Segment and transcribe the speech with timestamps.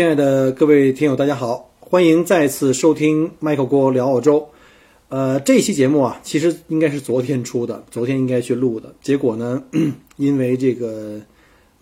[0.00, 4.48] 亲爱的各位听友，大家好，欢迎再次收听 Michael 郭聊澳洲。
[5.10, 8.94] 呃，这期节目啊，其实应该是昨天出的，昨天应该去录的。
[9.02, 9.62] 结果呢，
[10.16, 11.20] 因为这个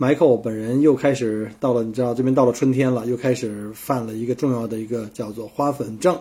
[0.00, 6.18] Michael 本人又开始到了，你知道这边到了春天了，又开始犯了一个重要的一个叫做花粉症，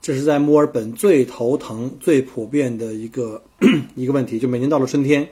[0.00, 3.42] 这是在墨尔本最头疼、最普遍的一个
[3.94, 4.38] 一个问题。
[4.38, 5.28] 就每年到了春天，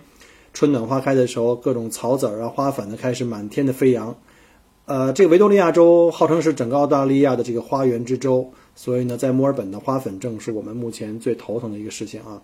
[0.53, 4.15] 春暖花开的时候，各种草籽儿啊、花粉呢开始满天的飞扬。
[4.87, 12.43] 呃，这个维多利亚州号称是整个澳大利亚的这个花园之州，所以呢，在墨尔本的花粉症是我们目前最头疼的一个事情啊。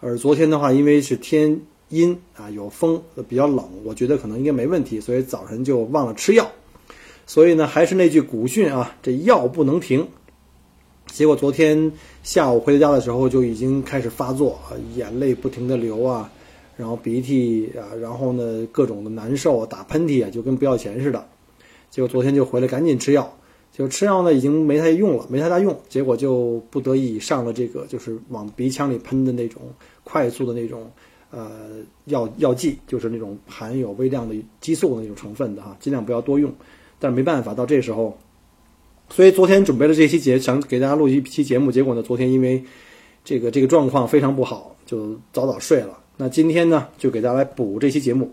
[0.00, 6.46] 而昨天的话，因为是天阴啊，有风，比较冷，我觉得可能应该没问题，所以早晨就忘了吃药。
[7.26, 10.06] 所以呢，还是那句古训啊，这药不能停。
[11.06, 11.90] 结果昨天
[12.22, 16.30] 下午回到家的时候，就已经开始发作啊，眼泪不停的流啊，
[16.76, 21.26] 然后鼻涕啊，然后呢，各种的难受，打喷嚏啊，就跟不要钱似的。
[21.90, 23.36] 结果昨天就回来赶紧吃药，
[23.72, 25.78] 就吃药呢已经没太用了，没太大用。
[25.88, 29.62] 结果就不得已上了这个，就是往鼻腔里喷的那种
[30.04, 30.90] 快速的那种
[31.30, 31.50] 呃
[32.06, 36.52] 药药剂，就是那种含有微量的激素的那种成分的哈，尽量不要多用。
[36.98, 38.18] 但是没办法，到这时候，
[39.08, 41.70] 所以昨天准备了这期节，想给大家录一期节目。
[41.70, 42.64] 结果呢，昨天因为
[43.24, 45.98] 这个这个状况非常不好，就早早睡了。
[46.16, 48.32] 那今天呢，就给大家来补这期节目。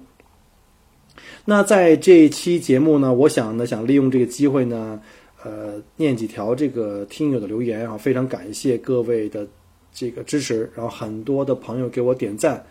[1.47, 4.99] 那在这一期节目呢，我想呢，想利用这个机会呢，
[5.43, 9.47] 呃，念几条这个听友的留言啊，非常感谢各位的
[9.93, 12.65] 这个支持，然后很多的朋友给我点赞，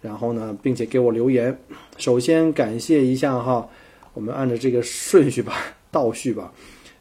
[0.00, 1.58] 然后呢，并且给我留言。
[1.96, 3.68] 首先感谢一下哈，
[4.14, 5.54] 我们按照这个顺序吧，
[5.90, 6.52] 倒序吧。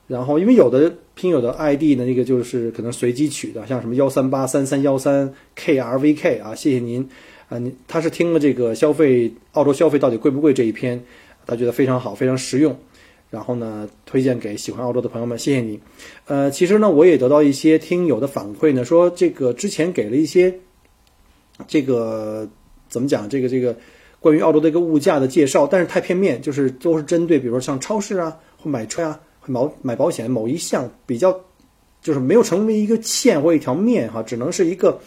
[0.07, 7.07] 然后因为有的听友的 ID 呢，那个就是可能随机取的，像什么幺三八三三幺三 KRVK 啊，谢谢您。
[7.51, 11.03] 啊，你他是听了这个消费澳洲消费到底贵不贵这一篇，
[11.45, 12.73] 他觉得非常好，非常实用，
[13.29, 15.77] 然后呢推荐给喜欢澳洲的朋友们，谢谢你。
[16.27, 20.53] 呃，其实呢我也得到一些听友的反馈呢，说这个之前给了一些
[21.67, 22.47] 这个
[22.87, 23.75] 怎么讲，这个这个
[24.21, 31.37] 关于澳洲的一个物价的介绍，但是太片面，就是都是针对比如说像超市啊或买车啊、或买买保险某一项比较，
[32.01, 34.97] 就是没有成为一个线或一条面哈，只能是一个。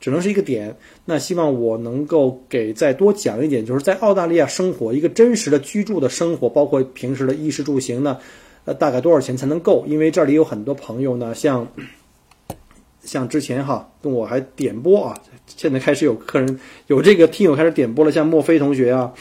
[0.00, 8.16] 只能是一个点，那希望我能够给再多讲一点，就是在澳大利亚生活一个真实的居住的生活，包括平时的衣食住行呢，
[8.64, 9.84] 呃，大概多少钱才能够？
[9.88, 11.66] 因为这里有很多朋友呢，像
[13.02, 19.12] 像之前哈跟我还点播啊，现在开始有客人有这个听友开始点播了，像墨菲同学啊，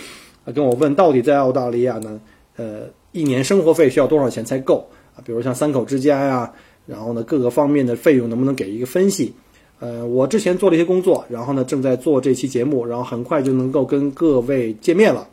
[0.53, 2.21] 跟我问到底在澳大利亚呢，
[2.55, 2.81] 呃，
[3.13, 5.23] 一年生活费需要多少钱才够啊？
[5.25, 6.53] 比如像三口之家呀，
[6.85, 9.33] 然后呢各个方面的费用能不能给一个分析？
[9.79, 15.27] 呃，我之前做了一些工作，然后呢，正在做这期节目，然后很快就能够跟各位见面了。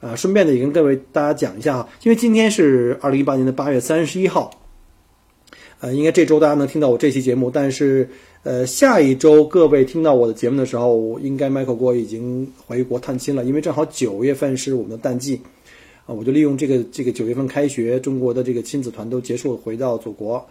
[0.00, 4.50] 呃，顺便的也跟各位大家讲一下哈，因为今天是二零一八年的八月三十一号，
[5.80, 8.08] 呃，应该这周大家能听到我这期节目，但是
[8.42, 15.38] 呃，下一周各位听到我的节目的时候，应该 Michael 郭已经回国探亲了，因为正好九月份是我们的淡季，
[16.06, 20.42] 啊，我就利用这个这个九月份开学，中国的这个亲子团都结束，回到祖国，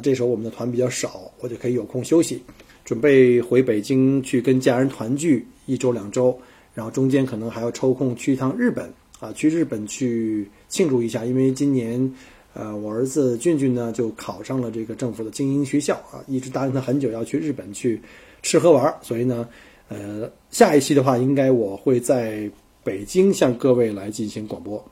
[0.00, 2.42] 这时候我们的团比较少，我就可以有空休息。
[2.84, 6.34] 准备回北京去跟家人团聚一周两周，
[6.72, 12.10] 然后中间可能还要抽空去一趟日本啊，去日本去庆祝一下，因为今年，
[12.54, 18.00] 呃，我儿子俊俊呢就考上了这个政府的精英学校啊，一直答应他很久要去日本去
[18.42, 19.46] 吃喝玩，所以呢，
[19.88, 22.50] 呃，下一期的话应该我会在
[22.82, 24.82] 北京向各位来进行广播，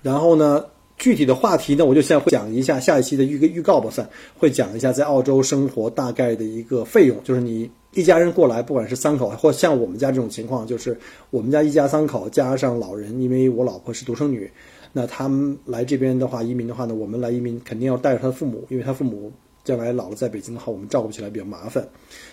[0.00, 0.64] 然后呢。
[0.96, 4.08] 具体的话题呢，我就先会讲一下下一期的预个预告吧，算
[4.38, 10.98] 会讲一下在澳洲生活大概的一个费用，就是你一家人过来，不管是三口，或像我们家这种情况，就是
[11.30, 14.50] 我们家一家三口加上老人，因为我老婆是独生女，
[14.92, 19.30] 那他们来这边的话，移民的话呢，我们来移民肯定要带着他的父母，因为他父母
[19.64, 21.86] 将来老了在北京的话，我们照顾起来比较麻烦，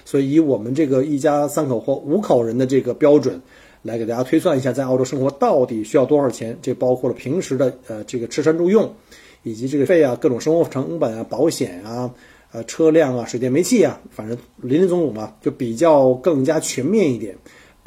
[0.05, 3.41] 所以以我们这个一家三口或五口人的这个标准。
[3.83, 6.57] 来给大家推算一下，在澳洲生活到底需要多少钱？
[6.61, 8.91] 这包括了平时的呃这个吃穿住用，
[9.43, 12.09] 以及这个费啊，各种生活成本啊，保险啊，
[12.51, 17.35] 呃车辆啊、水电煤气啊，反正林林总总嘛，就比较更加全面一点。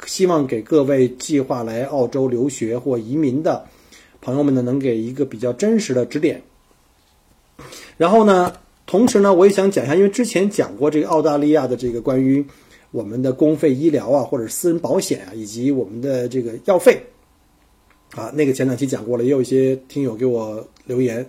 [0.05, 3.65] 希望给各位计划来澳洲留学或移民的
[4.21, 6.43] 朋友们呢，能给一个比较真实的指点。
[7.97, 8.53] 然后呢，
[8.85, 12.45] 同时呢，我也想讲一下，因为之前讲过这个澳大利亚的这个关于
[12.97, 16.99] 我们的公费医疗啊，或者私人保险啊，以及我们的这个药费。
[18.15, 21.23] 啊，那个前两期讲过了，也有一些听友给我留言，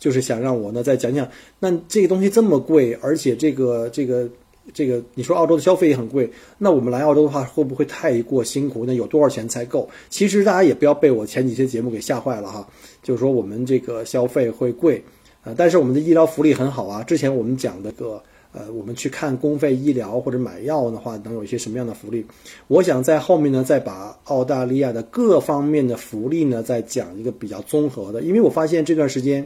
[0.00, 1.26] 就是想让我呢再讲讲。
[1.60, 4.28] 那这个东西这么贵，而且这个这个
[4.72, 6.28] 这个，你说澳洲的消费也很贵，
[6.58, 8.84] 那我们来澳洲的话会不会太过辛苦？
[8.84, 9.88] 那有多少钱才够？
[10.10, 12.68] 其实大家也不要被我前几期节目给吓坏了哈，
[13.00, 15.02] 就是说我们这个消费会贵
[15.44, 17.02] 啊，但是我们的医疗福利很好啊。
[17.04, 18.22] 之前我们讲的个。
[18.56, 22.24] 呃，我们去看公费医疗或者买药的话，能有一些什么样的福利？
[22.68, 28.22] 我想在后面呢，再把澳大利亚的各方面的福利呢，再讲一个比较综合的。
[28.22, 29.44] 因为我发现这段时间，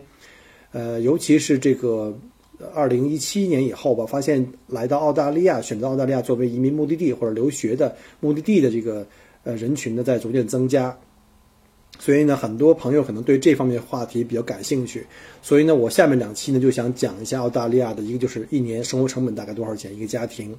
[0.73, 2.15] 呃，尤其是这个
[2.75, 9.07] 二零一七年以后吧，发现来到澳大利亚，选择澳大利亚作为移民目的地或者留学的目的地的这个
[9.43, 10.95] 呃人群呢，在逐渐增加。
[11.99, 15.05] 所以呢，很多朋友可能对这方面话题比较感兴趣。
[15.43, 20.57] 所以呢，我下面两期呢就想讲一下澳大利亚的一个，就是一年生活成本大概多少钱一个家庭，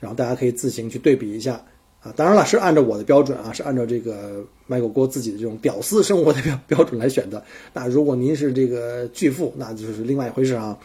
[0.00, 1.64] 然后大家可以自行去对比一下
[2.00, 2.12] 啊。
[2.16, 7.44] 当然了，是按照我的标准啊，是按照这个麦狗锅自己的这种屌丝生活的标标准来选的。
[7.72, 10.76] 那如果您是这个巨富，那就是另外一回事啊。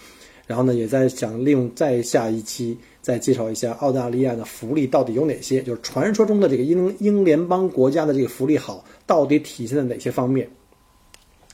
[0.46, 2.78] 然后呢，也在想利用再下一期。
[3.02, 5.62] 再介绍一下澳大利亚的福利到底有哪些？
[5.64, 10.48] 就是传说中的这个英英联邦国家的这个福利好，到底体现在哪些方面？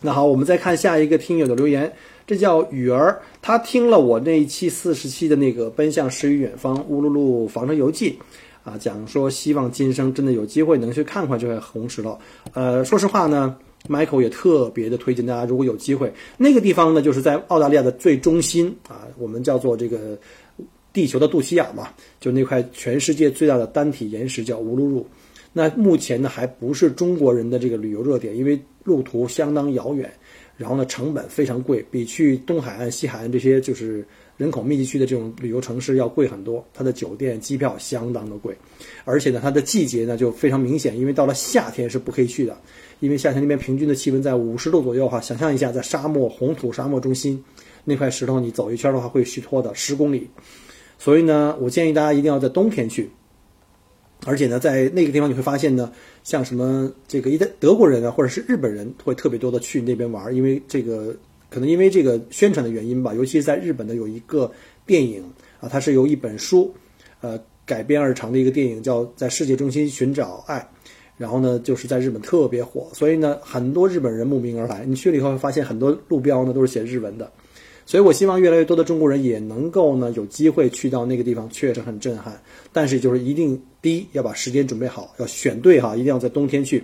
[0.01, 1.91] 那好，我们再看下一个听友的留言，
[2.27, 8.11] 这叫雨儿，他听了我那一期四十期的那个《奔向诗与远方：乌鲁鲁房车游记》，
[8.69, 12.19] 啊，讲说希望今生真的有机会能去看看这块红石头。
[12.53, 13.55] 呃，说实话呢
[13.89, 20.17] ，Michael 也特别的推荐大家，如果有机会，那个地方呢就是在澳大利亚的最中心啊，我们叫做这个。
[20.97, 21.89] 地球的肚脐眼嘛，
[22.19, 25.05] 就那块全世界最大的单体岩石叫乌鲁鲁。
[25.53, 30.11] 那目前呢还不是中国人的这个旅游热点，因为路途相当遥远，
[30.57, 34.03] 然后呢成本非常贵，比去东海岸、西海岸这些就是
[34.37, 36.65] 人口密集区的这种旅游城市要贵很多。
[36.73, 38.57] 它的酒店、机票相当的贵，
[39.05, 42.59] 而且呢它的季节呢就非常明显，因为到了夏天是不可以去的，
[43.01, 45.21] 因为夏天那边平均的气温在五十度左右哈。
[45.21, 47.43] 想象一下，在沙漠红土沙漠中心
[47.83, 50.27] 那块石头，你走一圈的话会虚脱的十公里。
[50.97, 53.09] 所以呢，我建议大家一定要在冬天去，
[54.25, 55.91] 而且呢，在那个地方你会发现呢，
[56.23, 61.15] 像什么这个一德德国人啊，或者是日本人会特别多的去那边玩，因为这个
[61.49, 64.51] 可能因为这个宣传的原因吧，尤其是在日本的有一个
[64.85, 65.23] 电影
[65.59, 66.73] 啊，它是由一本书
[67.21, 70.59] 呃改编而成的一个电影，叫《在世界中心寻找爱》，
[71.15, 74.83] 然后呢，就是在日本特别火，所以呢，很多日本人慕名而来。
[74.85, 77.31] 你去了以后会发现，很多路标呢都是写日文的。
[77.87, 82.43] 所以，我希望越来越多的中国人也能够呢有机会去到那个地方，确实很震撼。
[82.73, 86.83] 但是，就是一定第一要把时间准备好，要选对哈，一定要在冬天去。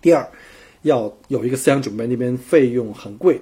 [0.00, 0.24] 第二，
[0.82, 3.40] 要有一个思想准备，那边费用很贵。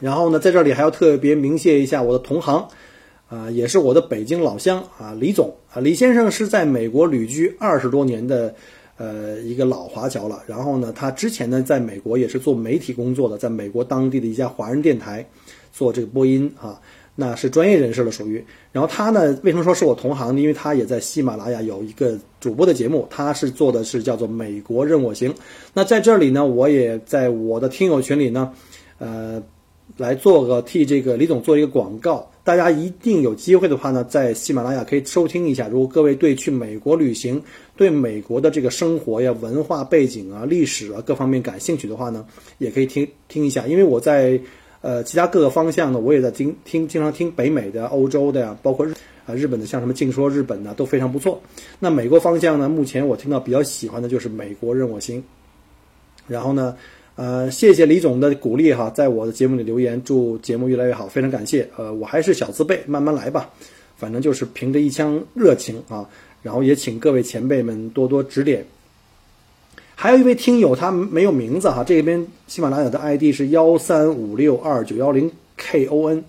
[0.00, 2.66] 然后呢，在这里还要特别鸣谢一下我的同行，
[3.28, 8.52] 啊，也是我的北京老乡啊，李总啊，李先生是在美国旅居二十多年的。
[8.96, 10.42] 呃，一个老华侨了。
[10.46, 15.26] 然后呢，他之前呢，在美国也是做媒体工作的，在美国当地的一家华人电台
[15.72, 16.80] 做这个播音啊，
[17.14, 18.44] 那是专业人士了，属于。
[18.70, 20.40] 然后他呢，为什么说是我同行呢？
[20.40, 25.30] 因为他也在喜马拉雅有一个主播的节目，他是做的是叫做《美国任我行》。
[25.74, 28.52] 那在这里呢，我也在我的听友群里呢，
[28.98, 29.42] 呃，
[29.96, 32.28] 来做个替这个李总做一个广告。
[32.44, 35.68] 大家一定有机会的话呢，在喜马拉雅可以收听一下。
[35.68, 37.40] 如果各位对去美国旅行，
[37.76, 42.26] 对美国的这个生活呀、文化背景啊、历史啊各方面感兴趣的话呢，
[42.58, 43.66] 也可以听听一下。
[43.68, 44.40] 因为我在
[44.80, 48.92] 呃其他各个方向呢，我也在听听，经常听北美的、欧洲的呀，包括日
[49.24, 51.40] 啊日本的，像什么静说日本呢，都非常不错。
[51.78, 55.22] 那美国方向呢，目前我听到比较喜欢的就是美国任我行。
[56.26, 56.76] 然后呢？
[57.14, 61.68] 呃，谢谢李总的鼓励哈，在我的节目里留言，祝节目越来越好，非常感谢。
[61.76, 63.50] 呃，我还是小字辈，慢慢来吧，
[63.96, 66.08] 反正就是凭着一腔热情啊。
[66.42, 68.64] 然后也请各位前辈们多多指点。
[69.94, 76.22] 还有一位听友，他没有名字哈，这边喜马拉雅的 ID 是幺三五六二九幺零 KON，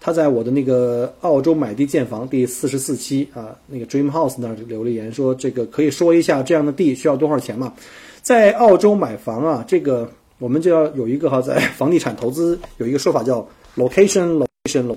[0.00, 7.74] 他在我的那个澳洲买地建房第四十四期啊，那个 Dream House 那儿留了言，说这个可以说一下这样的地需要多少钱吗？
[8.22, 10.08] 在澳洲买房啊，这个。
[10.38, 14.96] 我们就要有一个哈，在 房地产投资有一个说法叫 location location lo。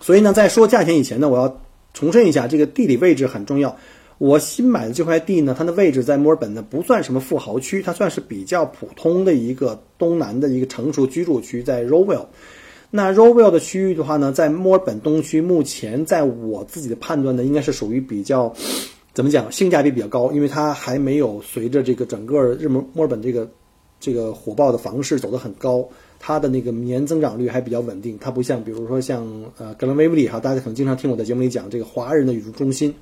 [0.00, 1.60] 所以呢，在说价钱以前呢，我要
[1.92, 3.76] 重申一下，这个地理位置很重要。
[4.18, 12.24] 我新买的这块地呢，它的位置在墨尔本呢，不算什么富豪区，它算是比较普通的一个东南的一个成熟居住区，在 Rowell。
[12.88, 18.54] 那 Rowell 的区域的话呢，在墨尔本东区，目前在我自己的判断呢，应该是属于比较
[19.16, 23.50] 怎么讲，性价比比较高，因为它还没有随着这个整个日墨墨尔本这个
[23.98, 28.18] 这个火爆的房市走得很高，它的那个年增长率还比较稳定。
[28.20, 32.94] 它不像比如说像呃格兰威利哈，大家可能经常听我在节目里讲这个华人的宇宙中心。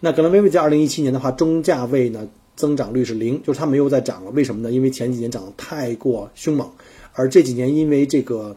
[0.00, 4.30] 那格兰威利在二零一七年的话，中价位呢增长率是零，就是它没有再涨了。
[4.32, 4.70] 为什么呢？
[4.70, 6.70] 因为前几年涨得太过凶猛，
[7.14, 8.54] 而这几年因为这个。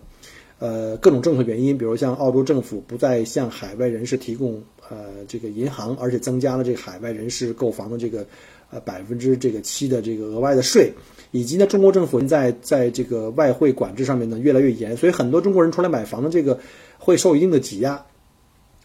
[0.59, 4.59] 呃，各种政策原因，比如像澳洲政府不再向海外人士提供
[4.89, 8.25] 呃这个银行，而且增加了这个海外人士购房的这个
[8.69, 10.91] 呃百分之这个七的这个额外的税，
[11.31, 16.59] 以及呢中国政府现在在这个外汇管制上面呢越来越严，所以很多中国人出来买房的这个
[16.97, 18.05] 会受一定的挤压，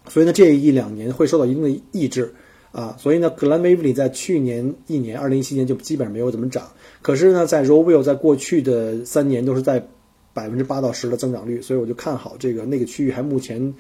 [0.09, 2.33] 所以呢这一两年会受到一定的抑制
[2.73, 9.87] 啊，所以呢格兰威利在去年一年二零一七年就基本上没有怎么涨，可是呢在 Rowell 在过去的三年都是在。
[10.35, 13.75] 百分之八到十的增长率，所以我就看好这个那个区域，还目前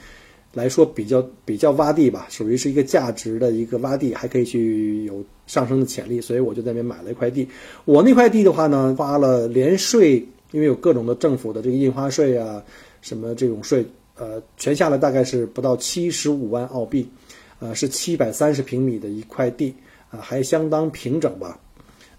[0.52, 7.48] 来说比较比较洼地吧，属于是一个价值的一个洼地，还可以去有上升的潜力，所以我就在那边买了一块地。
[7.84, 12.62] 我那块地的话呢，花了连税，因为有各种的政府的这个印花税啊，
[13.00, 13.84] 什么这种税，
[14.16, 17.08] 呃，全下来大概是不到七十五万澳币，
[17.58, 19.74] 呃，是七百三十平米的一块地，
[20.10, 21.58] 啊，还相当平整吧。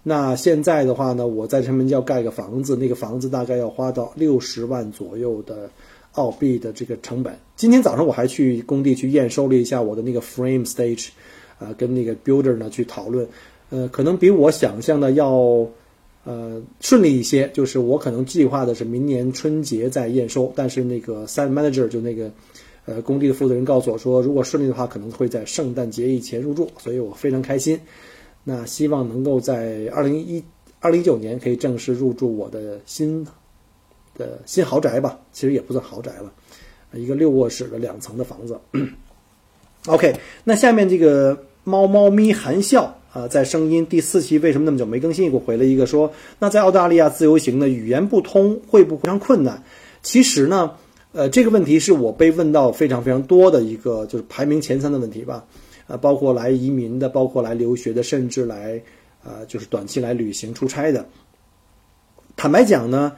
[0.02, 5.70] 那现在的话呢，我在上面要盖个房子，那个房子大概要花到六十万左右的
[6.14, 7.32] 澳币的这个成本。
[7.54, 11.08] 今天早上我还去工地去验收了一下我的那个 frame stage，
[11.58, 13.26] 啊，跟那个 builder 呢去讨论，
[13.70, 15.66] 呃，可能比我想象的要
[16.24, 17.48] 呃顺利一些。
[17.54, 22.30] 就是我可能计划的是明年春节再验收，但是那个 site manager 就那个
[22.86, 27.78] 呃工地的负责人告诉我说，如果顺利的话，可能会在圣诞节以前入住，所以我非常开心。
[28.42, 30.42] 那希望能够在二零一
[30.80, 33.26] 二零一九年可以正式入住我的新
[34.16, 36.32] 的新豪宅吧，其实也不算豪宅了，
[36.92, 38.58] 一个六卧室的两层的房子。
[39.86, 45.32] OK，那下面这个猫猫咪含笑啊，在声音第四期为什么那么久没更新？
[45.32, 49.62] 我回了一个说，那在澳大利亚自由行的语言不通会不会非常困难？
[50.02, 50.72] 其实呢，
[51.12, 55.44] 呃，这个问题是我被问到非常非常多的一个就是排名前三的问题吧。
[55.86, 58.80] 啊，包括来移民的，包括来留学的，甚至来，
[59.22, 61.06] 呃，就是短期来旅行出差的。
[62.36, 63.12] 坦白讲呢，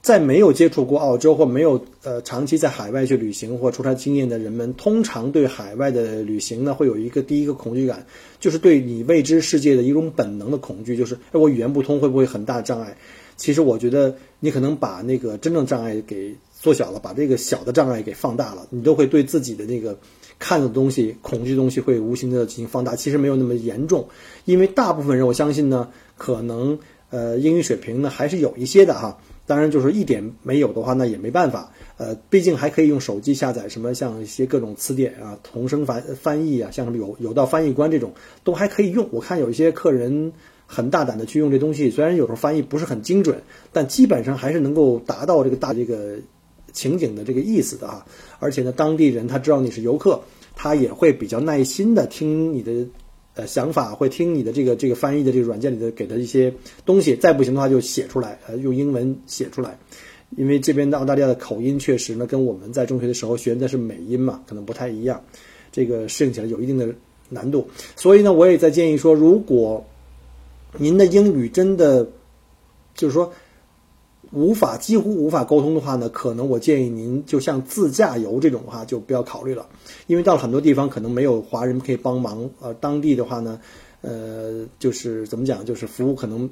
[0.00, 8.06] 在没有接触过澳洲或没有呃长期在海外去旅行或出差经验的人们，通常对海外的旅行呢，会有一个第一个恐惧感，
[8.40, 12.96] 就是对你未知世界的一种本能的恐惧，就是哎，我语言不通会不会很大障碍？
[13.36, 19.98] 其实我觉得你可能把那个真正障碍给缩小了，把这个小的障碍给放大了，你都会对自己的那个。
[20.40, 24.08] 看的东西，恐惧的东西会无形的进行放大，其实没有那么严重，
[24.44, 26.78] 因为大部分人我相信呢，可能
[27.10, 29.18] 呃英语水平呢还是有一些的哈。
[29.48, 31.72] 当然就是一点没有的话，那也没办法。
[31.96, 38.12] 呃，毕竟还可以用手机下载什么像一些各种词典啊、同声翻翻译啊，像什么有有道翻译官这种
[38.44, 39.08] 都还可以用。
[39.10, 40.32] 我看有一些客人
[40.66, 46.16] 很大胆的去用这东西，虽然有时候翻译不是很精准，但基本上还是能够达到这个大这个。
[46.70, 48.06] 情景的这个意思的啊，
[48.38, 50.20] 而且呢，当地人他知道你是游客，
[50.54, 52.86] 他也会比较耐心的听你的
[53.38, 56.52] 呃想法，会听你的这个这个翻译的这个软件里的给的一些
[56.84, 57.14] 东西。
[57.14, 59.78] 再不行的话，就写出来，呃，用英文写出来。
[60.36, 65.22] 因为这边的澳大利亚的口音确实呢，跟我们在中学的时候学的是美音嘛，可能不太一样，
[65.70, 66.92] 这个适应起来有一定的
[67.28, 67.70] 难度。
[67.94, 69.86] 所以呢，我也在建议说，如果
[70.76, 72.08] 您的英语真的
[72.94, 73.32] 就是说。
[74.32, 79.66] 无法几乎无法沟通的话呢，可能我建议您就像自驾游这种的话就不要考虑了，
[80.06, 83.60] 因为到了很多地方可能没有华人可以帮忙，呃，当地的话呢，
[84.02, 86.48] 呃，就是怎么讲，就是服务可能。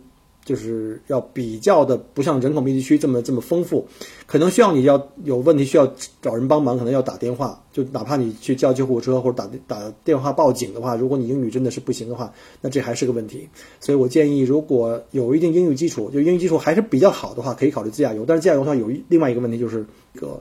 [0.46, 3.84] 就是要比较的不像人口密集区这么这么丰富，
[4.28, 13.48] 可能需要你要有问题需要找人帮忙，可能要打电话，就哪怕你去叫救护车或者打打电话报警的话，如果你英语真的是不行的话，那这还是个问题。
[13.80, 18.24] 所以我建议，如果有一定英语基础，就英语基础还是比较好的话，可以考虑自驾游。
[18.24, 19.84] 但是自驾游的话，有另外一个问题就是
[20.14, 20.40] 个，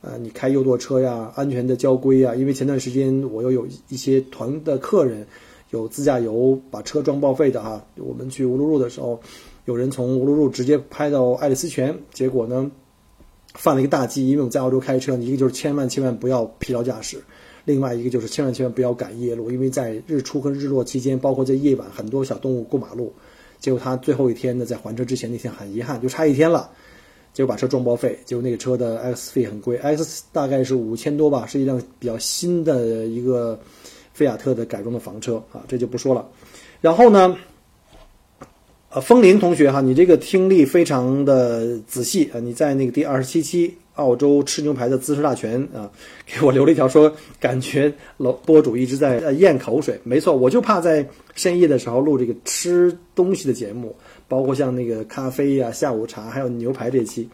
[0.00, 5.26] 呃，你开右舵车呀，安全的交规啊，因为前段时间我又有一些团的客人。
[5.70, 9.20] 有自驾游把车撞报废的哈，我们去乌鲁鲁的时候，
[9.64, 12.70] 有人从乌鲁鲁直接拍到爱丽丝泉，结果呢
[13.54, 17.20] 犯了一个大忌，因为我们在澳洲开车，一个就是千万千万不要疲劳驾驶，
[17.64, 23.12] 另外一个就是千万千万不要赶夜路，因为在日出和日落期间，包括在夜晚，很多小动物过马路，
[23.58, 26.70] 结果他最后一天呢，在还车之前那天很遗憾，就差一天了，
[27.32, 33.58] 结果把车撞报废，结果那个车的 X 费很贵，X 大概是五千多吧，是一辆比较新的一个。
[34.16, 36.26] 菲亚特的改装的房车啊，这就不说了。
[36.80, 37.36] 然后呢，
[38.88, 42.40] 呃，风铃同学哈，你这个听力非常的仔细啊。
[42.40, 45.90] 你在那个第二十七期澳洲吃牛排的姿势大全啊，
[46.24, 50.00] 给我留了一条说，感觉老播主一直在咽口水。
[50.02, 53.94] 没错，我就怕在深夜的时候录这个吃东西的节目，
[54.28, 57.28] 包括像那个咖啡呀、下午茶还有牛排这期，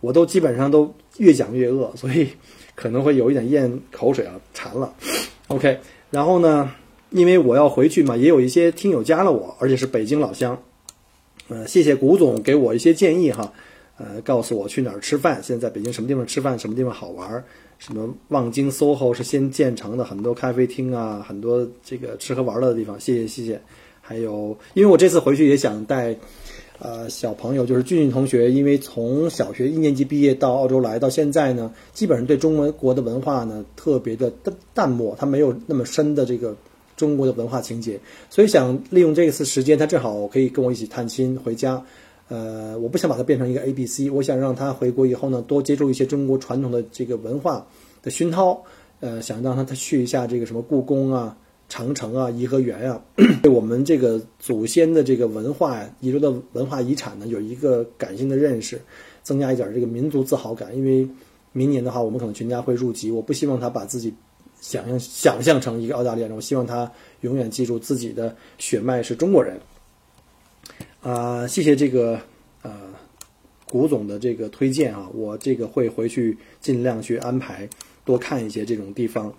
[0.00, 2.26] 我都基本上都越讲越饿，所以
[2.74, 4.90] 可能会有一点咽口水啊，馋了。
[5.48, 5.78] OK，
[6.14, 6.70] 然后呢，
[7.10, 10.56] 因为我要回去嘛，也有一些听友加了我，而且是北京老乡。
[11.48, 13.52] 呃，谢谢古总给我一些建议哈。
[13.96, 15.42] 呃，告诉我去哪儿吃饭？
[15.42, 16.56] 现在在北京什么地方吃饭？
[16.56, 17.42] 什么地方好玩？
[17.80, 22.98] 什么望京 SOHO 是先建成的，很多咖啡厅啊，很多这个吃喝玩乐的地方。
[23.00, 23.60] 谢谢谢谢。
[24.00, 26.16] 还有，因为我这次回去也想带，
[26.78, 36.54] 呃，小朋友，就是俊俊同学，因为从小学一年级毕业到澳洲来到现在呢，基本上对中文国的文化呢特别的淡淡漠，他没有那么深的这个
[36.96, 41.82] 中国的文化情节，所以想利用这次时间，他正好可以跟我一起探亲回家。
[42.28, 47.66] 呃，我不想把它变成一个 A B C，我想让他回国以后呢，多接触一些中国传统的这个文化
[48.02, 48.60] 的熏陶。
[49.00, 51.36] 呃，想让他他去一下这个什么故宫啊、
[51.68, 53.02] 长城啊、颐和园啊，
[53.42, 58.80] 对我们这个祖先的这个文化遗留的文化遗产呢，有一个感性的认识，
[59.22, 60.76] 增加一点这个民族自豪感。
[60.76, 61.08] 因为
[61.52, 64.12] 明年的话，我们可能全家会入籍，我不希望他把自己
[64.60, 66.90] 想象想象成一个澳大利亚人，我希望他
[67.22, 69.58] 永远记住自己的血脉是中国人。
[71.00, 72.18] 啊，谢谢这个
[72.62, 72.72] 呃，
[73.68, 77.68] 古总的这个推荐啊，我这个会回去尽量去安排
[78.04, 79.32] 多看一些这种地方。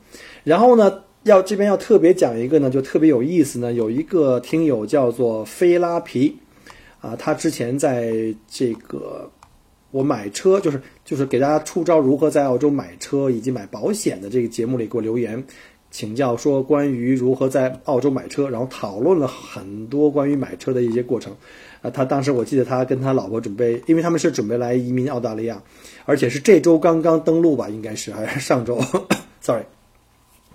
[0.43, 6.37] 然后呢，要这边要特别讲一个呢，就特别有意思呢，有一个听友叫做菲拉皮
[7.01, 8.13] 啊，他之前在
[8.47, 9.27] 这个
[9.89, 15.43] 我买车，就是就是给大家出招如何在澳洲买车以及买保险的这个节目里给我留言。
[15.89, 21.35] 请教说关于如何在澳洲买车，然后讨论了很多关于买车的一些过程。
[21.81, 25.59] 啊，他当时我记得他跟他老婆准备，因为他们是准备来移民澳大利亚，
[26.03, 28.77] 而且是这周刚刚登陆吧，应该是还是上周，
[29.39, 29.63] sorry，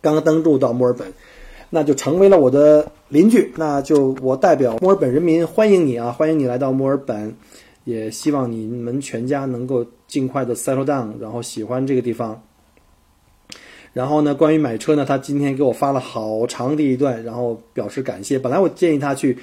[0.01, 1.13] 刚刚登陆到墨尔本，
[1.69, 3.53] 那就成为了我的邻居。
[3.57, 7.35] 那就我代表墨尔本人民欢迎你啊，欢迎你来到墨尔本，
[7.85, 12.43] 也希望你们全家能够尽快的 settle down，然后喜欢这个地方。
[13.93, 18.39] 然后呢，关于买车呢，他今天给我发了好长的一段，然后表示感谢。
[18.39, 19.37] 本来我建议他去，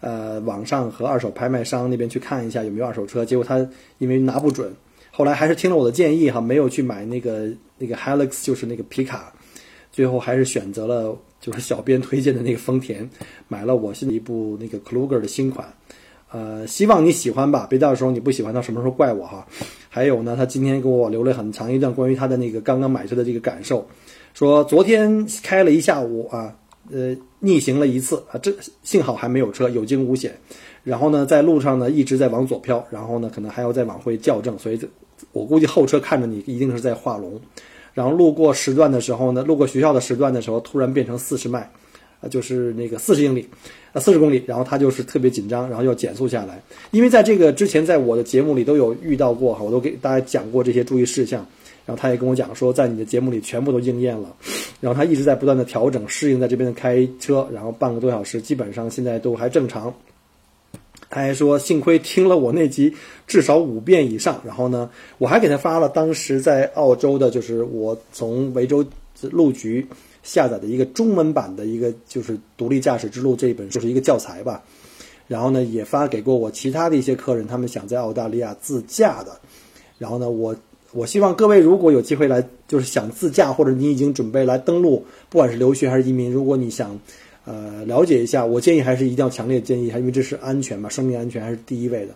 [0.00, 4.74] 呃，网上和二手拍卖商那边去看一下有没有二手车，结果他因为拿不准，
[5.10, 7.48] 后来还是听了我的建议哈，没有去买那个
[7.78, 9.32] 那个 Hilux，就是那个皮卡，
[9.94, 13.08] 最后还是选择了就是小编推荐的那个丰田，
[13.46, 15.72] 买了我新的一部那个 Kluger 的新款。
[16.32, 19.46] 呃，希望你喜欢吧，别到时候你不喜欢，到什么时候怪我哈。
[19.88, 23.86] 还有呢，他今天给我留了很长一段关于他的那个刚刚买车的这个感受，
[24.32, 26.52] 说昨天开了一下午啊，
[26.90, 28.52] 呃，逆行了一次啊，这
[28.82, 30.36] 幸好还没有车，有惊无险。
[30.82, 34.80] 然后呢，在路上呢一直在往左飘，然后呢可能还要再往回校正，所以
[35.30, 37.40] 我估计后车看着你一定是在画龙。
[37.94, 41.60] 然后路过时段的时候呢，路过学校的时段的时候，突然变成四十迈。
[42.20, 43.46] 啊就是那个四十英里，
[43.92, 46.58] 啊，四十公里，然后他就是特别紧张，然后要减速下来。
[46.90, 51.46] 因为在这个之前，在我的节目里都有遇到过哈，我都给大家讲过这些注意事项。
[51.84, 54.34] 然后他也跟我讲说，在你的节目里全部都应验了。
[54.80, 59.92] 然后他一直在不断的调整适应在这边的开车，然后半个多小时，基本上现在都还正常。
[61.14, 62.92] 他还说，幸亏听了我那集
[63.26, 64.40] 至少五遍以上。
[64.44, 68.84] 然后呢，我还给他发了当时在澳洲的，就是我从维州
[69.30, 69.86] 路局。
[70.24, 74.62] 下载的一个中文版的一个就是《独立驾驶之路》这一本书是一个教材吧，
[75.28, 79.38] 然后呢也发给过我其他的一些客人，他们想在澳大利亚自驾的，
[79.98, 80.56] 然后呢我
[80.92, 86.98] 我希望各位如果有机会来，就是想自驾或者你已经准备来登陆，不管是留学还是移民，如果你想
[87.44, 92.14] 呃了解一下，我建议还是一定要强烈建议，因为这是安全嘛，生命安全还是第一位的，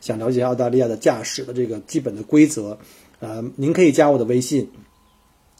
[0.00, 2.78] 想了解澳大利亚的驾驶的这个基本的规则，
[3.20, 4.68] 呃，您可以加我的微信。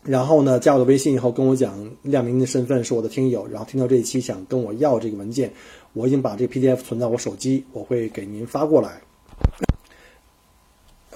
[0.04, 5.52] 然后呢，加我的微信以后跟我讲，亮明的身份是我的听友，然后听到这一期想跟我要这个文件，
[5.92, 9.00] 我已经把这个 PDF 存在我手机，我会给您发过来。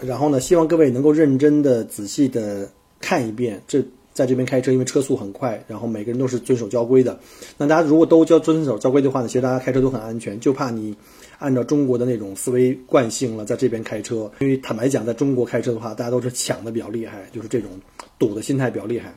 [0.01, 3.61] 然后呢，希望各位能够认真的、仔细的看一遍。
[3.67, 3.83] 这
[4.17, 7.21] 在这边开车，因为车速很快，然后每个人都是遵守交规的。
[7.59, 10.97] 那大家如果都交遵守交规的话呢，其实大家开车都很安全，就怕你。
[11.39, 17.69] 按照中国的那种思维惯性了，在这边开车，因为坦白讲，在中国开车的话，大家都是抢的比较厉害，就是这种
[18.19, 19.15] 赌的心态比较厉害。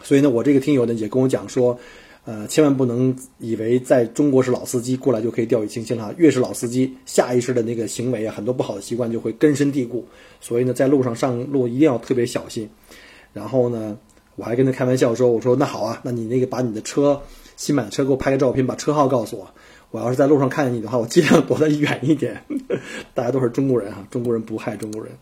[0.00, 1.76] 所以呢，我这个听友呢也跟我讲说，
[2.24, 6.14] 呃，千万不能以为在中国是老司机，过来就可以掉以轻心了。
[6.16, 10.06] 越是老司机，下意识的那个行为啊，很多不好的习惯就会根深蒂固。
[10.40, 12.70] 所以呢，在路上上路一定要特别小心。
[13.34, 13.98] 然后呢，
[14.36, 17.20] 我还跟他开玩笑说，我说那好啊，那你那个把你的车
[17.56, 19.46] 新买的车给我拍个照片，把车号告诉我。
[19.90, 22.42] 我要是在路上看见你的话，我尽量躲得远一点。
[23.14, 25.12] 大家都是中国人哈，中国人不害中国人。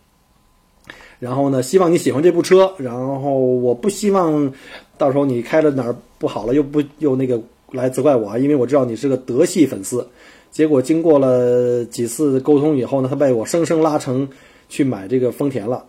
[1.19, 4.51] 然后呢，希望你喜欢这部车，然后我不希望
[4.97, 7.39] 到时候你开了哪儿不好了，又不又那个
[7.71, 10.07] 来责怪我啊，因为我知道你是个德系粉丝。
[10.51, 14.27] 结果经过了几次沟通以后呢，他被我生生拉成
[14.69, 15.85] 去买这个丰田了。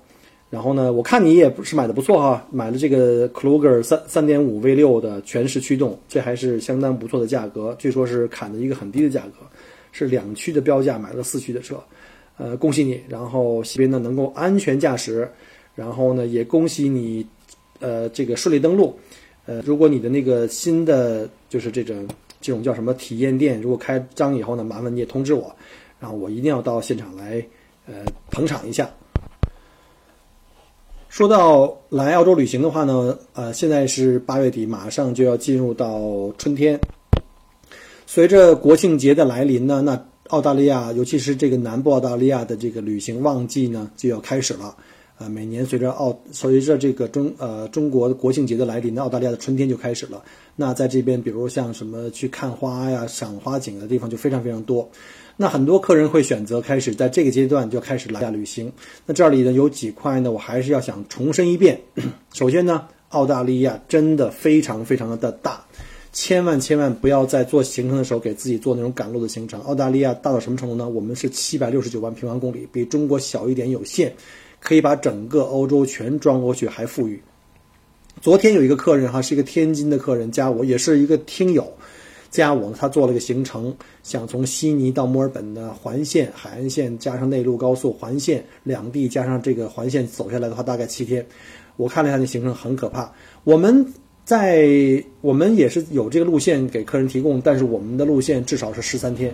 [0.55, 9.45] 然后呢，我看你也不是买的不错哈，买了这个 Kluger 三三点五 V 六的全时驱动，这还是相当不错的价格，据说是砍的一个很低的价格，
[9.91, 11.83] 是两驱的标价买了四驱的车。
[12.37, 13.01] 呃，恭喜你！
[13.09, 15.29] 然后西边呢能够安全驾驶，
[15.75, 17.27] 然后呢也恭喜你，
[17.81, 18.97] 呃，这个顺利登陆。
[19.47, 22.07] 呃，如果你的那个新的就是这种
[22.41, 25.53] 这种叫什么体验店，如果开张以后呢，麻烦你也通知我，
[25.99, 27.45] 然后我一定要到现场来，
[27.87, 28.89] 呃，捧场一下。
[31.15, 36.81] 说到来澳洲旅行的话呢，呃，现在是八月底，马上就要进入到春天，
[38.05, 40.07] 随着国庆节的来临呢，那。
[40.31, 44.75] 澳大利亚，尤其是这个南部澳大利亚的这个旅行旺季呢，就要开始了。
[45.19, 50.25] 呃，每年随着澳随着这个中呃中国国庆节的来临，澳大利亚的春天就开始了。
[50.57, 54.89] 那在这边，比如像什么去看花呀、赏花景的地方就非常非常多。
[55.37, 58.73] 那很多客人会选择开始在这个阶段就开始来旅行。
[59.05, 61.81] 那这里呢有几块呢，我还是要想重申一遍。
[62.33, 65.65] 首先呢，澳大利亚真的非常非常的大。
[66.13, 69.61] 千万千万不要在做行程的时候给自己做那种赶路的行程。
[69.63, 70.89] 澳大利亚大到什么程度呢？
[70.89, 74.13] 我们是七百六十九万平方公里，比中国小一点有限，
[74.61, 77.21] 可以把整个欧洲全装过去，还富裕。
[78.21, 81.71] 昨天有一个客人哈，是一个天津的客人加我，也是一个听友
[82.35, 91.25] 加我，他做了个行程，想从悉尼到墨尔本的环线海岸线加上内陆高速环线两地加上这个环线走下来的话，大概七天。
[91.77, 93.13] 我看了一下那行程很可怕，
[93.45, 93.87] 我们。
[94.25, 94.65] 在
[95.21, 99.31] 我们也是有这个路线给客人提供，但是我们的路线至少是十三天。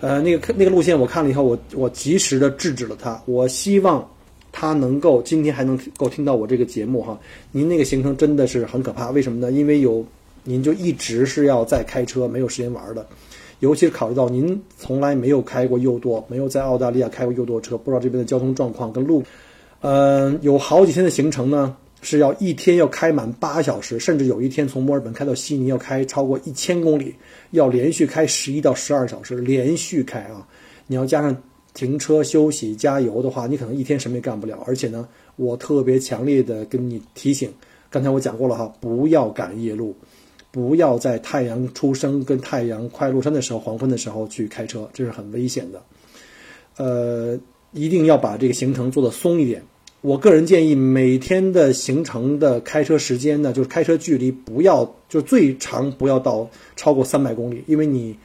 [0.00, 3.22] 呃，那个那个路线我看了以后，我我及时的制止了他。
[3.26, 4.08] 我希望
[4.50, 7.20] 他能够今天还能够听到我这个节目哈。
[7.50, 9.52] 您那个行程真的是很可怕，为什么呢？
[9.52, 10.02] 因为有
[10.44, 13.06] 您就一直是要在开车，没有时间玩的。
[13.60, 19.22] 尤其是考虑到您从来没有开过右舵，没有在澳大利亚开过右舵车，不知道这边的交通状况跟路。
[19.80, 21.76] 嗯，有好几天的行程呢。
[22.04, 27.14] 是要一天要开满八小时，甚至有一天从墨尔本开到悉尼要开超过一千公里，
[27.52, 30.44] 要连续开十一到十二小时，连续开啊！
[30.88, 31.36] 你要加上
[31.74, 34.60] 停车休息、加油的话，你可能一天什么也干不了。
[34.66, 37.48] 而且呢，我特别强烈的跟你提醒，
[37.88, 39.94] 刚才我讲过了哈，不要赶夜路，
[40.52, 45.82] 不要在太阳出生跟太阳快落山的时候、黄昏的时候去开车，这是很危险的。
[46.76, 47.40] 呃，
[47.72, 49.62] 一定要把这个行程做的松一点。
[50.02, 58.16] 我个人建议，每天的行程的开车时间呢，就是开车距离不要就最长不要到超过三百公里，因为你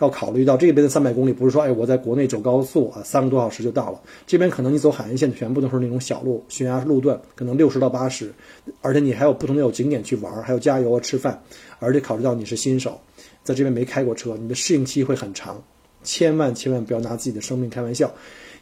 [0.00, 4.00] 要考虑到这边的三百公里不是说，哎，我在国内走高速啊，三个多小时就到了。
[4.26, 8.32] 这边可能你走海岸线全部都是那种小路、悬崖路段，可能六十到八十，
[8.80, 11.40] 而且你还有不同的有景点去玩，还有加油啊、吃饭，
[11.78, 13.00] 而且考虑到你是新手，
[13.42, 15.62] 在这边没开过车，你的适应期会很长，
[16.02, 18.12] 千万千万不要拿自己的生命开玩笑。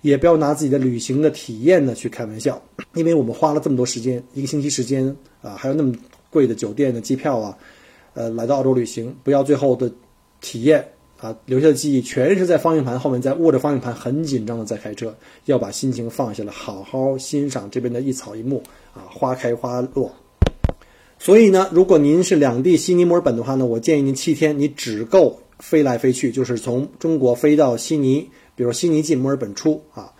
[0.02, 2.62] 也不要拿自己的旅行的体验呢去开玩笑，
[2.94, 5.92] 因为我们花了这么多时间，一个星期时间啊，还有那么
[6.30, 7.56] 贵的酒店的机票啊，
[8.12, 9.90] 呃，来到澳洲旅行，不要最后的
[10.40, 10.86] 体验
[11.26, 18.62] 啊留下的记忆全是在方向盘后面，在握着方向盘很紧张的在开车，要把心情放下来，好好欣赏这边的一草一木
[18.94, 20.12] 啊，花开花落。
[21.18, 28.28] 所以呢，如果您是两地悉尼、墨尔本的话呢，我建议您七天你只够飞来飞去，就是从中国飞到悉尼。
[28.54, 30.12] 比如悉尼进墨尔本出啊，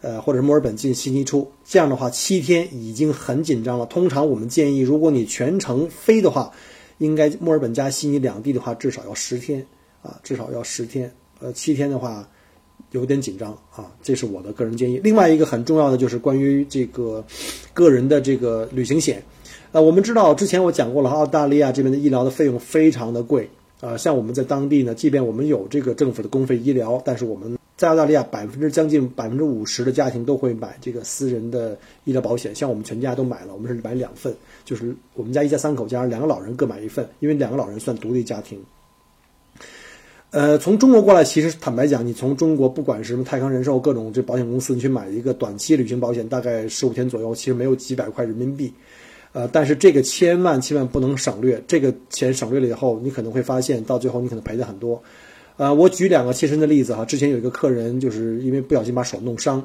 [0.00, 3.86] 呃，或者是墨尔本进悉尼出，这样的话七天已经很紧张了。
[3.86, 6.52] 通常我们建议，如果你全程飞的话，
[6.98, 9.66] 应该墨尔本加悉尼两地的话，至少要十天
[10.04, 11.12] 啊，至少要十天。
[11.40, 12.26] 呃，七天的话
[12.92, 15.00] 有点紧张啊，这是我的个人建议。
[15.02, 17.24] 另外一个很重要的就是关于这个
[17.72, 19.20] 个人的这个旅行险。
[19.72, 34.32] 呃，我们知道之前我讲过了，澳大利亚这边的医疗的费用非常的贵啊，像我们在当地呢，即便我们有这个政府的公费医疗，但是我们在澳大利亚，百分之将近百分之五十的家庭都会买这个私人的医疗保险，像我们全家都买了，我们是买两份，
[34.64, 38.62] 就是我们家一家三口加上两个老人各买一份，因为两个老人算独立家庭。
[40.34, 48.72] 呃，从中国过来，其实坦白讲，你从中国不管是什么泰康人寿各种这保险公司，你去买一个短期旅行保险，大概十五天左右，其实没有几百块人民币。
[49.30, 55.00] 呃，但是这个千万千万不能省略，这个钱省略了以后，你可能会发现到最后你可能赔的很多。
[55.56, 57.04] 呃，我举两个切身的例子哈。
[57.04, 59.64] 之前有一个客人，就是因为不小心把手弄伤，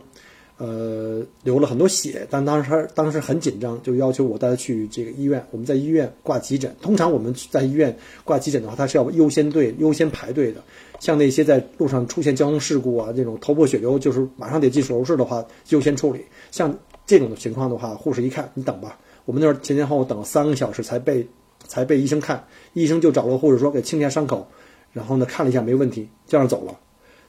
[0.59, 5.41] 呃，流了很多血，但当时当时很紧张，就要求我带他去这个医院。
[5.51, 10.61] 我们在医院挂急诊，通常我们在医院挂急诊的话，他是要优先队优先排队的。
[10.99, 16.25] 像那些在路上出现交通事故啊，这种头破血流，就是马上得进手术室的话，优先处理。
[16.51, 18.99] 像这种情况的话，护士一看，你等吧。
[19.23, 21.25] 我们那儿前前后后等了三个小时才被
[21.65, 22.43] 才被医生看，
[22.73, 24.45] 医生就找了护士说给清一下伤口，
[24.91, 26.77] 然后呢看了一下没问题，就让走了。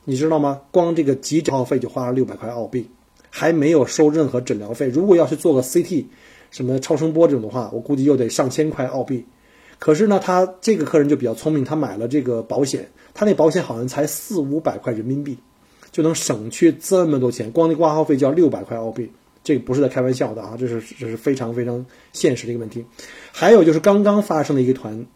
[0.05, 0.63] 你知道吗？
[0.73, 2.91] 光这个急诊耗费就花了六百块澳币，
[3.31, 4.89] 还没有收任何诊疗费。
[4.89, 6.05] 如果要去做个 CT，
[6.51, 9.25] 什么超声波这种的话，我估计又得上千块澳币。
[9.79, 15.39] 可是呢，他这个客人就比较聪明，他买了这个保险，他那保险好像才四五百块人民币，
[15.91, 19.11] 就能省去这么多钱，光那挂号费就要六百块澳币。
[19.43, 22.85] 这个不是在开玩笑的啊，这是这是非常非常现实的一个问题。
[23.33, 25.07] 还有就是刚刚发生的一个团，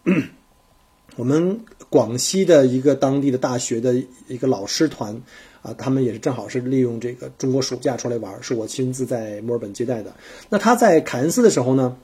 [1.17, 3.95] 我们广西的一个当地的大学的
[4.29, 5.21] 一个老师团
[5.65, 10.13] 啊，他们也是正好是利用这个中国暑假出来玩，是我亲自在墨尔本接待的。
[10.51, 11.97] 那他在凯恩斯的时候呢，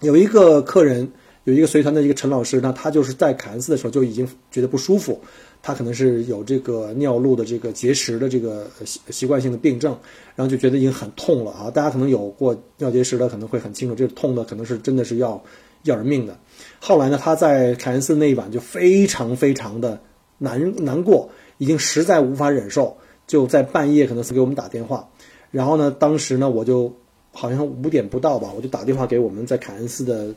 [0.00, 1.12] 有一个客人，
[1.44, 5.20] 有一个随团的一个陈老师，那他就是在凯恩斯的时候就已经觉得不舒服。
[5.62, 9.96] 他可能是有这个尿路的这个结石的这个习习惯性的病症，
[10.34, 11.70] 然后就觉得已经很痛了啊！
[11.70, 15.42] 大家可能有过尿结石的，可能会很清楚，这个痛的可能是真的是要
[15.82, 16.38] 要人命的。
[16.78, 20.00] 后来呢，他在凯恩斯那一晚就非常非常的
[20.38, 25.08] 难难过，已经实在无法忍受，就在半夜可能是给我们打电话。
[25.50, 26.94] 然后呢，当时呢，我就
[27.32, 30.34] 好像五点不到吧，我就打电话给我们在凯恩斯的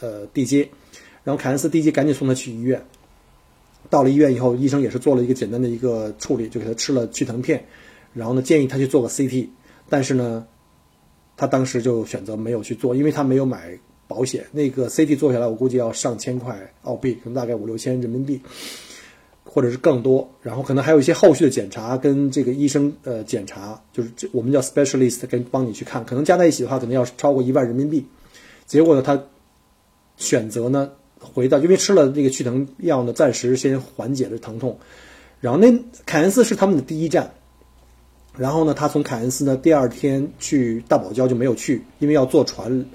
[0.00, 0.68] 呃地接，
[1.24, 2.84] 然后凯恩斯地接赶紧送他去医院。
[3.88, 7.64] 到了医院以后，医生也是做了一个简单的一个处理，就给他吃了去疼片，
[8.12, 9.48] 然后呢建议他去做个 CT，
[9.88, 10.46] 但是呢，
[11.36, 14.44] 他当时就选择没有去做，因为他没有买保险。
[14.52, 18.40] 那个 CT 做下来，我估计要上千块澳币，可能大概五六千人民币，
[19.52, 20.30] 或者是更多。
[20.42, 28.06] 然后可能还有一些后续的检查跟这个医生呃检查，就是这我们叫 specialist 跟帮你去看，可能加在一起的话，可能要超过一万人民币。
[28.66, 29.24] 结果呢，他
[30.16, 30.92] 选择呢。
[31.22, 34.78] 回到，因为吃了这个去疼药呢，暂时先缓解了疼痛。
[35.38, 35.70] 然后那
[36.06, 37.34] 凯恩斯是他们的第一站，
[38.38, 42.86] 然后呢，他从凯恩斯呢第二天去大堡礁就没有去，因为要坐船，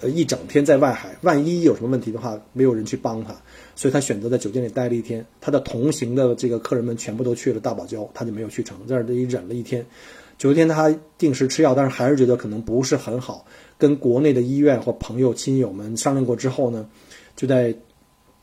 [0.00, 3.34] 呃，一整天在外海，万一有什么问题的话，没有人去帮他，
[3.76, 5.24] 所以他选择在酒店里待了一天。
[5.40, 9.84] 他的同行的这个客人们全部都去了大堡礁，他就没有去成，在这里忍了一天。
[10.38, 13.44] 九天他定时吃药，但是还是觉得可能不是很好。
[13.76, 16.88] 跟国内的医院或朋友亲友们商量过之后呢。
[17.36, 17.74] 就在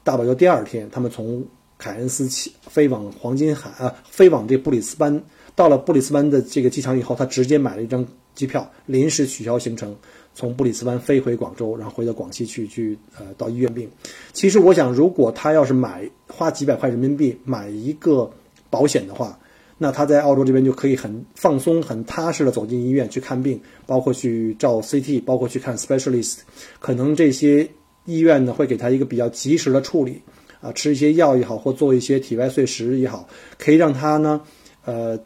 [0.04, 1.46] 大堡礁第二天，他们从
[1.78, 5.24] 凯恩斯起飞往黄金海啊，飞往这布里斯班。
[5.54, 9.96] 到了布里斯班的这个机场以后，他直接买了一张机票，临时取消行程，
[10.38, 13.89] 从布里斯班飞回广州，然后回到广西去去呃到医院病。
[14.34, 18.30] 其实我想，如果他要是买花几百块人民币买一个
[18.69, 19.39] 保险的话，
[19.80, 26.38] 那他在澳洲这边就可以很放松、很踏实的走进医院去看病，包括去照 CT，包括去看 specialist，
[26.80, 27.67] 可能这些。
[28.10, 30.21] 医院呢会给他一个比较及时的处理，
[30.62, 33.28] 啊，吃一些药也好，或做一些体外碎石也好，
[33.60, 34.39] 可以让他呢，
[34.86, 35.19] 呃，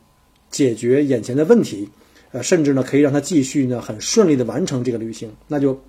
[0.49, 1.87] 解决眼前的问题，
[2.31, 5.31] 呃，甚至呢可以让他继续呢很顺利的完成这个旅行。
[5.47, 5.79] 那就，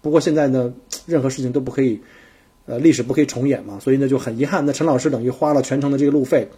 [0.00, 0.72] 不过现在呢，
[1.06, 2.00] 任何事情都不可以，
[2.66, 4.64] 呃，历史不可以重演嘛，所以呢就很遗憾。
[4.64, 6.48] 那陈老师等于花了全程的这个路费，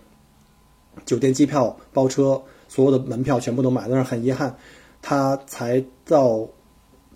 [1.04, 4.54] 酒店、机票、包车，所有的门票全部都买，但是很遗憾，
[5.00, 6.48] 他才到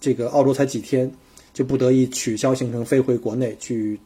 [0.01, 1.13] 这个澳洲才几天。
[1.57, 3.99] 就不得已取消行程，飞回国内去，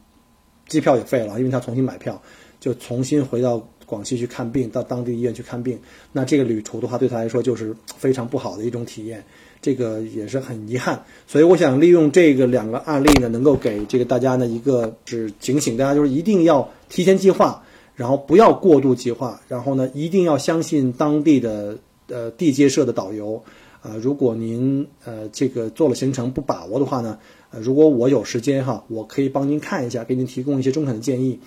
[0.69, 2.21] 机票也废了，因为他重新买票，
[2.61, 3.61] 就重新回到
[3.91, 5.77] 广西去看病，到当地医院去看病。
[6.13, 9.21] 那这个旅途的话，对他来说就是非常不好的一种体验，
[9.61, 11.03] 这个也是很遗憾。
[11.27, 17.61] 所以我想利用这个两个案例呢，能够给这个大家呢一个是警醒，大家就是一定要提前计划，
[17.93, 21.77] 然后不要过度计划，然后呢一定要相信当地的
[22.07, 23.43] 呃地接社的导游。
[23.81, 27.17] 啊，如果您呃这个做了行程不把握的话呢？
[27.49, 31.39] 呃，如果我有时间哈，我可以帮您看一下，给您提供一些中肯的建议。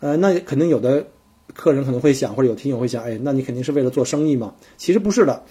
[0.00, 1.06] 呃，那肯定有的
[1.52, 4.54] 客人可能会想，或者有听友会想，哎，那你肯定是为了做生意嘛？
[4.76, 5.42] 其实不是的，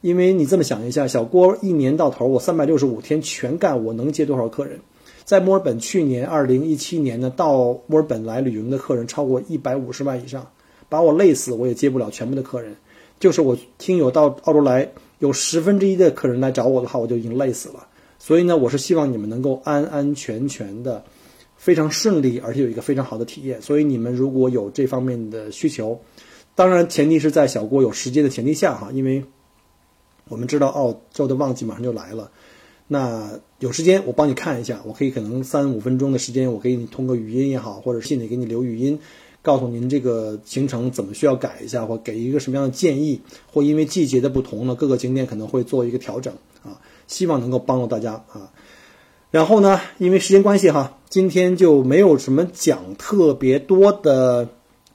[0.00, 4.80] 因为你这么想一下，小郭一年到头我三百六十五天全干，我能接多少客人？
[5.24, 10.44] 在墨尔本去年二零一七年呢，到墨尔本来旅游的客人超过一百五十万以上，
[10.88, 12.74] 把我累死，我也接不了全部的客人。
[13.20, 17.86] 就是我听友到澳洲来，有十分之一的客人来找我的话，我就已经累死了。
[18.18, 21.04] 所以呢，我是希望你们能够安安全全的，
[21.62, 23.62] 非常顺利，而且有一个非常好的体验。
[23.62, 26.00] 所以你们如果有这方面的需求，
[26.56, 29.22] 当然前提是在小郭有时间的前提下哈，因为
[30.28, 32.32] 我们知道澳洲的旺季马上就来了。
[32.88, 38.98] 那有时间我帮你看一下，我可以可能三五分钟的时间，我给你通过语音也好，或者信里给你留语音，
[39.40, 43.20] 告诉您这个行程怎么需要改一下，或给一个什么样的建议，
[43.52, 46.80] 或因为季节的不同呢，各个景点可能会做一个调整啊。
[47.06, 48.50] 希望能够帮助大家啊，
[49.32, 54.46] 然后呢，因为时间关系哈，今天就没有什么讲特别多的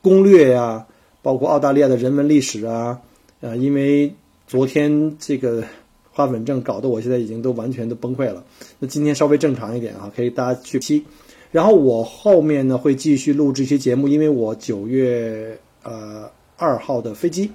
[0.04, 0.86] 攻略呀，
[1.24, 3.02] 包括澳大利亚的人文历史啊，
[3.42, 4.14] 呃，因为
[4.46, 5.64] 昨天这个
[6.12, 8.46] 花粉症搞得我现在已经都完全都崩溃了。
[8.78, 11.04] 那今天稍微正常一点啊，可以大家去听。
[11.52, 17.50] 然后我后面呢会继续录这些节目，因为我九月呃二号的飞机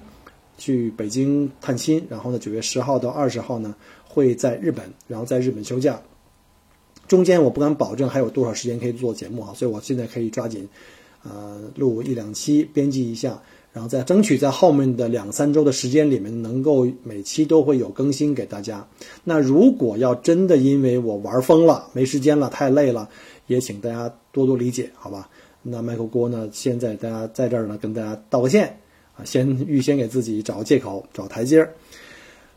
[0.57, 3.73] 去北京探亲，然后呢九月十号到二十号呢
[4.05, 5.97] 会在日本，然后在日本休假。
[7.13, 10.67] 中间我不敢保证还有多少时间可以做节目啊，所以我现在可以抓紧，
[11.21, 13.39] 呃，录一两期，编辑一下，
[13.71, 18.83] 然后再争取在后面的两三周的时间里面，能够每期都会有更新给大家。
[19.23, 23.07] 那如果要真的因为我玩疯了，没时间了，太累了，
[23.45, 25.29] 也请大家多多理解，好吧？
[25.61, 28.79] 那麦克锅呢，现在大家在这儿呢，跟大家道个歉
[29.15, 31.75] 啊，先预先给自己找个借口，找台阶儿。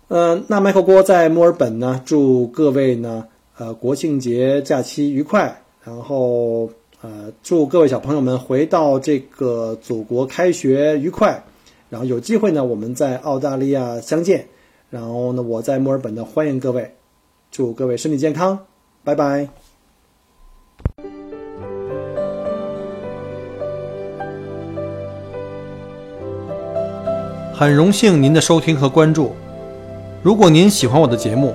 [0.09, 3.27] 呃，那麦克锅在墨尔本呢，祝各位呢。
[3.59, 6.69] 呃，国庆节假期愉快，然后
[7.01, 11.42] 呃，祝各位小朋友们回到这个祖国开学愉快，
[11.88, 14.47] 然后有机会呢，我们在澳大利亚相见，
[14.90, 16.95] 然后呢，我在墨尔本呢欢迎各位，
[17.51, 18.59] 祝各位身体健康，
[19.03, 19.49] 拜拜。
[27.55, 29.33] 很荣幸您的收听和关注，
[30.23, 31.55] 如果您喜欢我的节目。